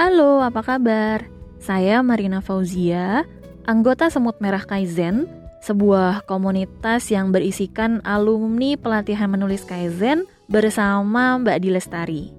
[0.00, 1.28] Halo, apa kabar?
[1.60, 3.28] Saya Marina Fauzia,
[3.68, 5.28] anggota Semut Merah Kaizen,
[5.60, 12.32] sebuah komunitas yang berisikan alumni pelatihan menulis Kaizen bersama Mbak Dilestari.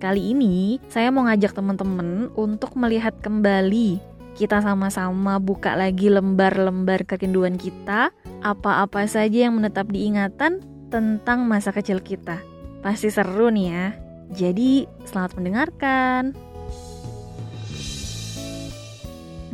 [0.00, 4.00] Kali ini saya mau ngajak teman-teman untuk melihat kembali
[4.32, 8.08] kita sama-sama buka lagi lembar-lembar kerinduan kita,
[8.40, 12.40] apa-apa saja yang menetap diingatan tentang masa kecil kita.
[12.80, 13.86] Pasti seru nih ya.
[14.32, 16.55] Jadi, selamat mendengarkan.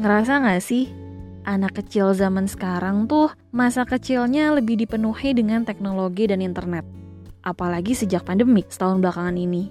[0.01, 0.89] Ngerasa gak sih
[1.45, 6.87] anak kecil zaman sekarang tuh masa kecilnya lebih dipenuhi dengan teknologi dan internet.
[7.45, 9.69] Apalagi sejak pandemi setahun belakangan ini.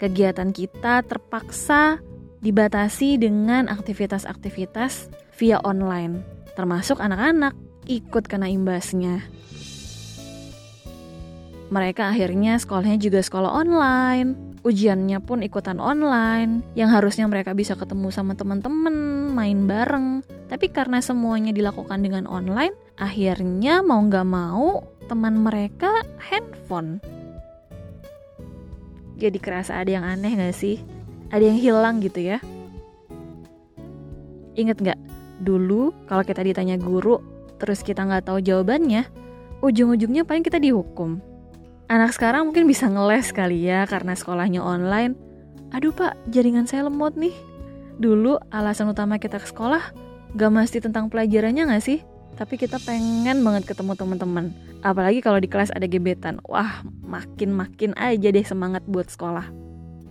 [0.00, 2.00] Kegiatan kita terpaksa
[2.40, 6.24] dibatasi dengan aktivitas-aktivitas via online,
[6.56, 7.52] termasuk anak-anak
[7.84, 9.20] ikut kena imbasnya.
[11.70, 18.12] Mereka akhirnya sekolahnya juga sekolah online, ujiannya pun ikutan online, yang harusnya mereka bisa ketemu
[18.12, 18.92] sama teman-teman,
[19.32, 20.20] main bareng.
[20.52, 27.00] Tapi karena semuanya dilakukan dengan online, akhirnya mau nggak mau teman mereka handphone.
[29.20, 30.80] Jadi kerasa ada yang aneh nggak sih?
[31.32, 32.38] Ada yang hilang gitu ya?
[34.56, 35.00] Ingat nggak?
[35.40, 37.20] Dulu kalau kita ditanya guru,
[37.56, 39.08] terus kita nggak tahu jawabannya,
[39.64, 41.29] ujung-ujungnya paling kita dihukum
[41.90, 45.18] Anak sekarang mungkin bisa ngeles kali ya karena sekolahnya online.
[45.74, 47.34] Aduh pak, jaringan saya lemot nih.
[47.98, 49.90] Dulu alasan utama kita ke sekolah
[50.38, 51.98] gak mesti tentang pelajarannya gak sih?
[52.38, 54.54] Tapi kita pengen banget ketemu teman-teman.
[54.86, 56.38] Apalagi kalau di kelas ada gebetan.
[56.46, 59.50] Wah, makin-makin aja deh semangat buat sekolah.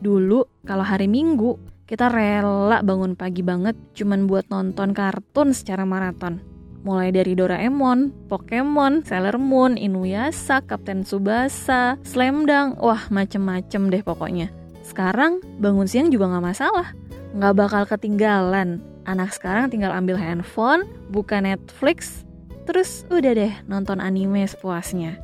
[0.04, 1.56] Dulu kalau hari Minggu
[1.88, 6.44] kita rela bangun pagi banget cuman buat nonton kartun secara maraton.
[6.88, 14.48] Mulai dari Doraemon, Pokemon, Sailor Moon, Inuyasha, Kapten Subasa, Slam Dunk, wah macem-macem deh pokoknya.
[14.82, 16.96] Sekarang bangun siang juga gak masalah,
[17.38, 18.82] Gak bakal ketinggalan.
[19.06, 22.26] Anak sekarang tinggal ambil handphone, buka Netflix,
[22.66, 25.18] terus udah deh nonton anime sepuasnya.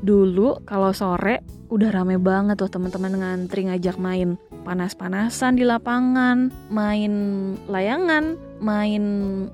[0.00, 7.12] Dulu kalau sore udah rame banget tuh teman-teman ngantri ngajak main panas-panasan di lapangan, main
[7.68, 9.04] layangan, main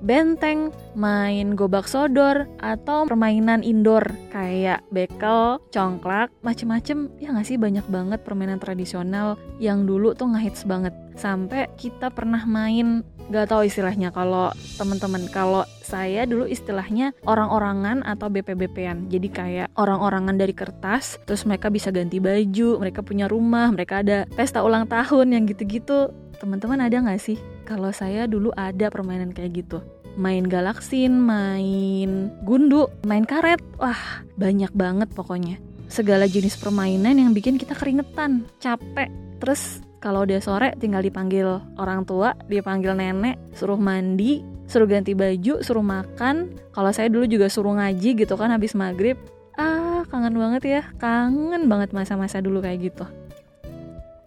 [0.01, 7.09] benteng, main gobak sodor, atau permainan indoor kayak bekel, congklak, macem-macem.
[7.21, 10.93] Ya nggak sih banyak banget permainan tradisional yang dulu tuh ngehits banget.
[11.15, 12.99] Sampai kita pernah main,
[13.31, 15.31] gak tahu istilahnya kalau temen-temen.
[15.31, 19.07] Kalau saya dulu istilahnya orang-orangan atau BP-BP-an.
[19.07, 24.27] Jadi kayak orang-orangan dari kertas, terus mereka bisa ganti baju, mereka punya rumah, mereka ada
[24.35, 26.11] pesta ulang tahun yang gitu-gitu.
[26.35, 27.39] Teman-teman ada nggak sih?
[27.65, 29.81] Kalau saya dulu ada permainan kayak gitu
[30.15, 33.59] main galaksin, main gundu, main karet.
[33.77, 35.59] Wah, banyak banget pokoknya.
[35.91, 39.11] Segala jenis permainan yang bikin kita keringetan, capek.
[39.43, 45.61] Terus kalau udah sore tinggal dipanggil orang tua, dipanggil nenek, suruh mandi, suruh ganti baju,
[45.61, 46.57] suruh makan.
[46.73, 49.19] Kalau saya dulu juga suruh ngaji gitu kan habis maghrib.
[49.55, 50.81] Ah, kangen banget ya.
[50.97, 53.05] Kangen banget masa-masa dulu kayak gitu.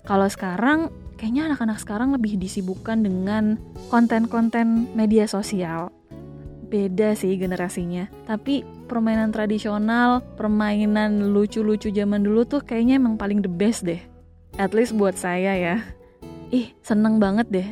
[0.09, 3.58] Kalau sekarang kayaknya anak-anak sekarang lebih disibukkan dengan
[3.90, 5.90] konten-konten media sosial.
[6.70, 13.50] Beda sih generasinya, tapi permainan tradisional, permainan lucu-lucu zaman dulu tuh kayaknya emang paling the
[13.50, 13.98] best deh.
[14.56, 15.76] At least buat saya ya.
[16.54, 17.68] Ih, seneng banget deh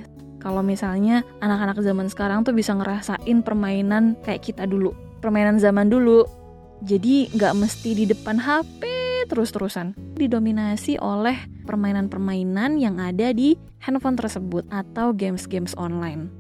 [0.46, 4.94] kalau misalnya anak-anak zaman sekarang tuh bisa ngerasain permainan kayak kita dulu.
[5.18, 6.22] Permainan zaman dulu.
[6.86, 8.95] Jadi nggak mesti di depan HP
[9.26, 9.92] terus-terusan.
[10.14, 16.30] Didominasi oleh permainan-permainan yang ada di handphone tersebut atau games-games online.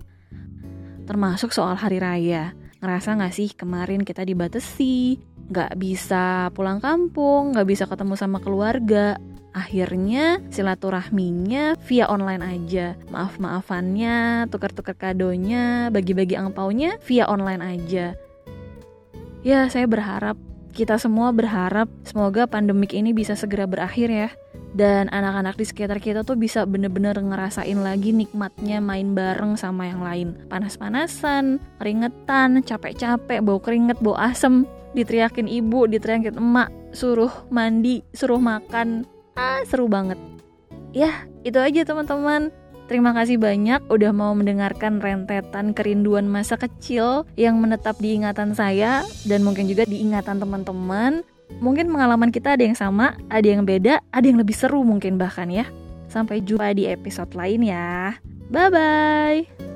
[1.06, 2.54] Termasuk soal hari raya.
[2.82, 5.18] Ngerasa gak sih kemarin kita dibatasi,
[5.50, 9.18] gak bisa pulang kampung, gak bisa ketemu sama keluarga.
[9.56, 12.92] Akhirnya silaturahminya via online aja.
[13.08, 18.12] Maaf-maafannya, tukar-tukar kadonya, bagi-bagi angpaunya via online aja.
[19.40, 20.36] Ya, saya berharap
[20.76, 24.28] kita semua berharap semoga pandemik ini bisa segera berakhir ya.
[24.76, 30.04] Dan anak-anak di sekitar kita tuh bisa bener-bener ngerasain lagi nikmatnya main bareng sama yang
[30.04, 30.28] lain.
[30.52, 34.68] Panas-panasan, keringetan, capek-capek, bau keringet, bau asem.
[34.92, 39.08] Diteriakin ibu, diteriakin emak, suruh mandi, suruh makan.
[39.40, 40.20] Ah, seru banget.
[40.92, 42.52] Ya, itu aja teman-teman.
[42.86, 49.02] Terima kasih banyak udah mau mendengarkan rentetan kerinduan masa kecil yang menetap di ingatan saya
[49.26, 51.26] dan mungkin juga di ingatan teman-teman.
[51.58, 55.50] Mungkin pengalaman kita ada yang sama, ada yang beda, ada yang lebih seru mungkin bahkan
[55.50, 55.66] ya.
[56.06, 58.14] Sampai jumpa di episode lain ya.
[58.54, 59.75] Bye bye.